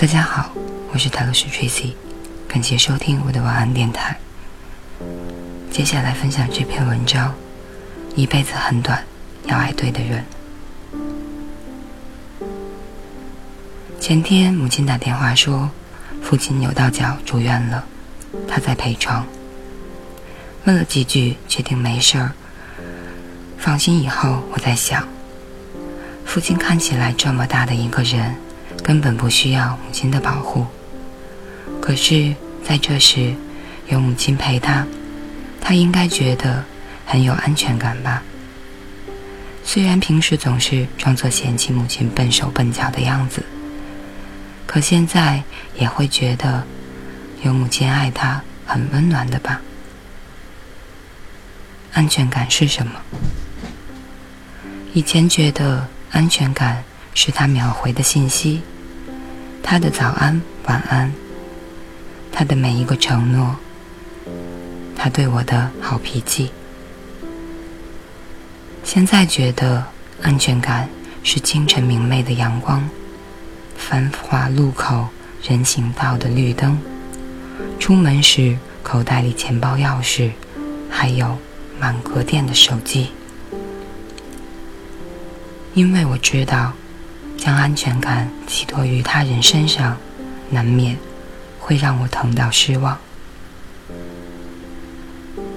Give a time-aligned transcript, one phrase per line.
[0.00, 0.50] 大家好，
[0.94, 1.92] 我是泰勒斯 Tracy，
[2.48, 4.16] 感谢收听我的晚安电台。
[5.70, 7.34] 接下来分享这篇文章：
[8.16, 9.04] 一辈子很短，
[9.44, 10.24] 要爱对的人。
[14.00, 15.68] 前天母亲打电话说，
[16.22, 17.84] 父亲扭到脚住院了，
[18.48, 19.26] 他在陪床。
[20.64, 22.32] 问了几句，确定没事儿。
[23.58, 25.06] 放心以后，我在想，
[26.24, 28.34] 父亲看起来这么大的一个人，
[28.82, 30.66] 根本不需要母亲的保护。
[31.80, 32.34] 可是，
[32.64, 33.34] 在这时，
[33.88, 34.86] 有母亲陪他，
[35.60, 36.64] 他应该觉得
[37.06, 38.22] 很有安全感吧？
[39.64, 43.42] 虽然平时总是装作嫌弃母亲笨手笨脚的样子，
[44.66, 45.42] 可现在
[45.76, 46.64] 也会觉得
[47.42, 49.60] 有母亲爱他很温暖的吧？
[51.92, 52.92] 安全感是什么？
[54.92, 56.82] 以前觉得安全感
[57.14, 58.62] 是他秒回的信息，
[59.62, 61.12] 他的早安、晚安，
[62.32, 63.56] 他的每一个承诺，
[64.96, 66.50] 他对我的好脾气。
[68.82, 69.84] 现在觉得
[70.22, 70.88] 安全感
[71.22, 72.88] 是清晨明媚的阳光，
[73.76, 75.08] 繁华路口
[75.42, 76.78] 人行道的绿灯，
[77.78, 80.30] 出门时口袋里钱包钥匙，
[80.88, 81.36] 还有
[81.78, 83.10] 满格电的手机。
[85.74, 86.72] 因为我知道，
[87.40, 89.96] 将安全感寄托于他人身上，
[90.50, 90.94] 难免
[91.58, 92.98] 会让我疼到失望。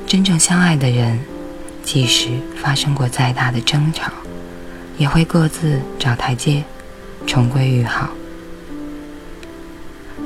[0.08, 1.20] 真正相爱的人，
[1.84, 4.14] 即使发生过再大的争吵，
[4.98, 6.64] 也会各自找台阶，
[7.28, 8.10] 重归于好。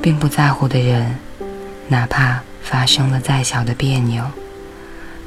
[0.00, 1.18] 并不在乎的人，
[1.88, 4.22] 哪怕发生了再小的别扭，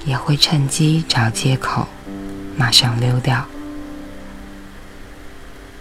[0.05, 1.85] 也会趁机找借口，
[2.55, 3.45] 马上溜掉。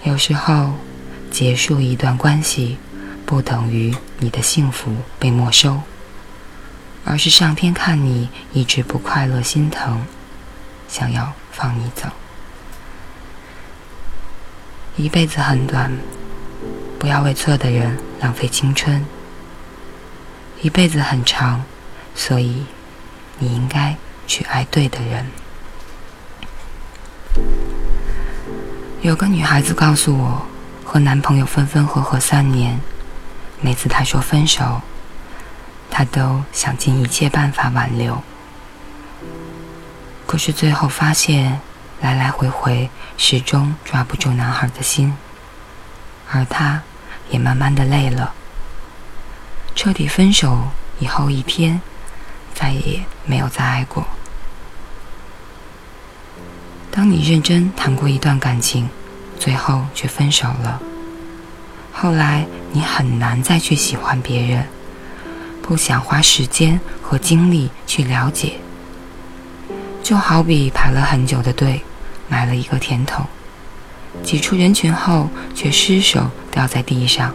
[0.02, 0.72] 有时候，
[1.30, 2.78] 结束一段关系，
[3.26, 5.80] 不等于你的幸福被没收，
[7.04, 10.02] 而是上天看你一直不快乐，心疼，
[10.88, 12.08] 想要放你走。
[14.96, 15.92] 一辈子很短，
[16.98, 19.04] 不要为错的人浪费青春。
[20.62, 21.62] 一辈子很长，
[22.14, 22.64] 所以
[23.38, 23.94] 你应该
[24.26, 25.26] 去爱对的人。
[29.02, 30.46] 有个女孩子告诉我，
[30.84, 32.78] 和男朋友分分合合三年，
[33.58, 34.82] 每次他说分手，
[35.90, 38.22] 她都想尽一切办法挽留。
[40.26, 41.58] 可是最后发现，
[42.02, 45.14] 来来回回始终抓不住男孩的心，
[46.30, 46.82] 而她
[47.30, 48.34] 也慢慢的累了。
[49.74, 50.68] 彻底分手
[50.98, 51.80] 以后一天，
[52.54, 54.06] 再也没有再爱过。
[56.92, 58.88] 当你认真谈过一段感情，
[59.38, 60.82] 最后却分手了，
[61.92, 64.66] 后来你很难再去喜欢别人，
[65.62, 68.54] 不想花时间和精力去了解。
[70.02, 71.80] 就好比排了很久的队，
[72.28, 73.24] 买了一个甜筒，
[74.24, 77.32] 挤出人群后却失手掉在地上。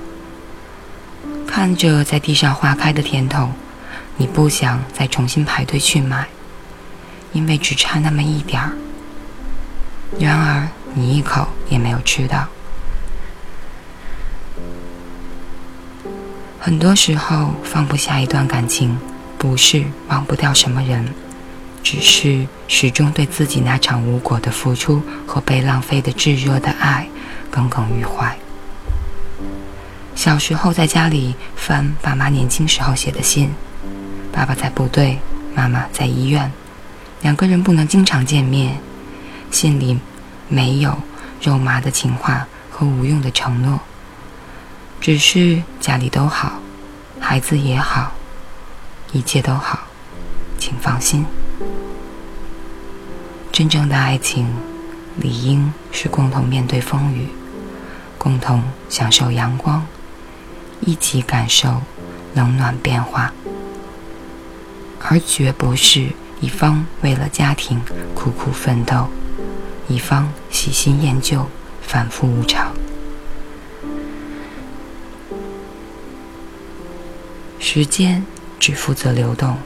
[1.48, 3.54] 看着在地上花开的甜筒，
[4.18, 6.28] 你不想再重新排队去买，
[7.32, 8.74] 因为只差那么一点儿。
[10.20, 12.48] 然而，你一口也没有吃到。
[16.60, 18.98] 很多时候，放不下一段感情，
[19.38, 21.08] 不是忘不掉什么人，
[21.84, 27.08] 只是始终对自己那场无果的付出和被浪费的炙热的爱
[27.52, 28.36] 耿耿于怀。
[30.16, 33.54] 小时候在家里翻爸妈年轻时候写的信，
[34.32, 35.20] 爸爸在部队，
[35.54, 36.52] 妈妈在医院，
[37.22, 38.76] 两个人不能经常见面。
[39.52, 39.98] 信里
[40.48, 40.98] 没有
[41.42, 43.80] 肉麻的情话和无用的承诺，
[45.00, 46.60] 只是家里都好，
[47.20, 48.12] 孩子也好，
[49.12, 49.80] 一切都好，
[50.58, 51.26] 请放心。
[53.52, 54.47] 真正的爱情，
[55.18, 57.30] 理应是共同面对风雨，
[58.18, 59.86] 共同享受阳光，
[60.82, 61.82] 一起感受
[62.34, 63.32] 冷暖变化，
[65.00, 66.09] 而绝不是
[66.41, 67.82] 一方为了家庭
[68.14, 69.08] 苦苦奋斗。
[69.87, 71.46] 一方喜新厌旧，
[71.82, 72.73] 反复无常。
[77.59, 78.26] 时间
[78.59, 79.58] 只负责流动，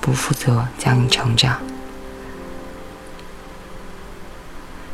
[0.00, 1.58] 不负责将你成长。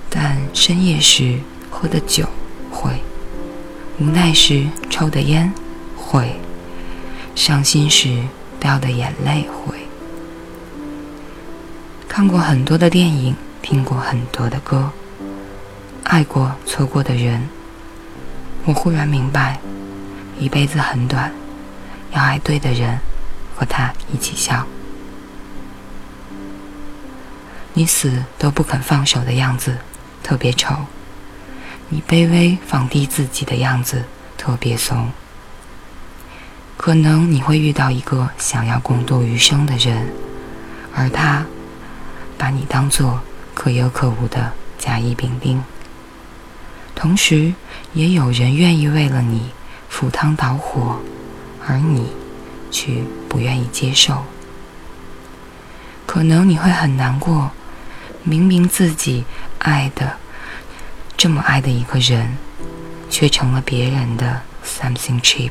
[0.08, 1.38] 但深夜时
[1.70, 2.24] 喝的酒
[2.70, 3.00] 会，
[3.98, 5.52] 无奈时抽的烟
[5.96, 6.36] 会，
[7.34, 8.22] 伤心时
[8.60, 9.74] 掉的眼泪会。
[12.08, 13.34] 看过很多的电影。
[13.64, 14.90] 听过很多的歌，
[16.02, 17.48] 爱过错过的人，
[18.66, 19.58] 我忽然明白，
[20.38, 21.32] 一辈子很短，
[22.12, 22.98] 要爱对的人，
[23.56, 24.66] 和他一起笑。
[27.72, 29.78] 你死都不肯放手的样子
[30.22, 30.76] 特别丑，
[31.88, 34.04] 你卑微放低自己的样子
[34.36, 35.10] 特别怂。
[36.76, 40.12] 可能你会遇到一个想要共度余生的人，
[40.94, 41.46] 而他
[42.36, 43.18] 把你当做
[43.54, 45.62] 可有可无的甲乙丙丁。
[46.94, 47.54] 同时，
[47.92, 49.50] 也有人愿意为了你
[49.88, 51.00] 赴汤蹈火，
[51.66, 52.12] 而你
[52.70, 54.24] 却不愿意接受。
[56.06, 57.50] 可能你会很难过。
[58.26, 59.22] 明明自己
[59.58, 60.16] 爱的
[61.14, 62.38] 这么爱的一个人，
[63.10, 65.50] 却成了别人的 something cheap。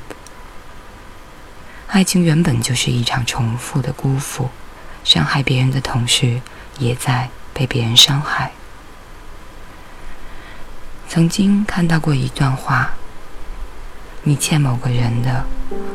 [1.85, 4.49] 爱情原本就是一场重复的辜负，
[5.03, 6.41] 伤害别人的同时，
[6.79, 8.51] 也在被别人伤害。
[11.07, 12.91] 曾经看到过一段话：
[14.23, 15.45] 你欠某个人的，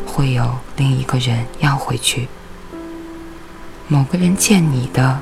[0.07, 2.29] 会有另一个人要回去；
[3.89, 5.21] 某个人欠你的。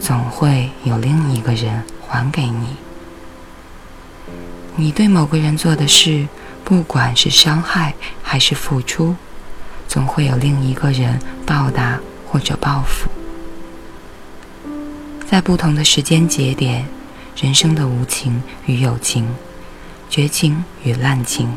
[0.00, 2.76] 总会有另一个人还给你。
[4.74, 6.26] 你对某个人做的事，
[6.64, 9.14] 不管是伤害还是付出，
[9.86, 13.08] 总会有另一个人报答或者报复。
[15.32, 16.84] 在不同的时间节点，
[17.38, 19.26] 人生的无情与有情，
[20.10, 21.48] 绝情与滥情，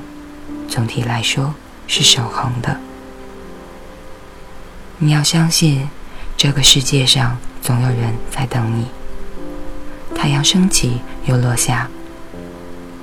[0.70, 1.54] 总体来说
[1.86, 2.80] 是守恒的。
[4.98, 5.90] 你要相信，
[6.38, 7.38] 这个世界上。
[7.62, 8.86] 总有人在等你。
[10.16, 11.90] 太阳升起又落下，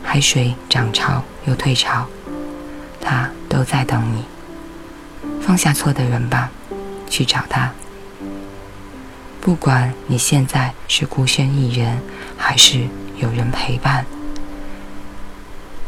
[0.03, 2.07] 海水涨潮又退潮，
[2.99, 4.25] 他都在等你。
[5.43, 6.51] 放下错的人吧，
[7.11, 7.71] 去找他。
[9.43, 12.01] 不管你现在是孤身一人，
[12.39, 12.87] 还是
[13.17, 14.07] 有人陪伴，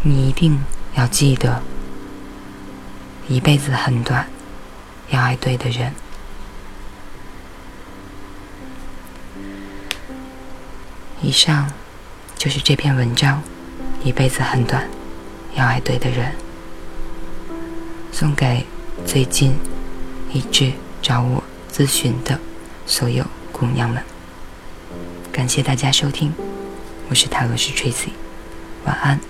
[0.03, 0.61] 你一定
[0.97, 1.63] 要记得，
[3.29, 4.27] 一辈子很短，
[5.11, 5.95] 要爱对的人。
[11.23, 11.71] 以上
[12.37, 13.41] 就是这篇文章。
[14.03, 14.87] 一辈子很短，
[15.55, 16.31] 要爱对的人。
[18.13, 18.67] 送给
[19.07, 19.55] 最近
[20.31, 21.43] 一直找我
[21.73, 22.39] 咨询的
[22.85, 23.25] 所有
[23.55, 24.03] 姑娘们。
[25.31, 26.35] 感谢大家收听，
[27.09, 28.09] 我是泰罗斯 Tracy，
[28.85, 29.21] 晚安，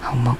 [0.00, 0.36] 好梦。